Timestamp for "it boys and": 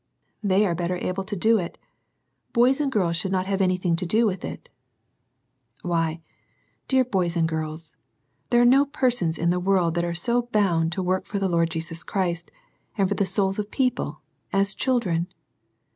1.59-2.91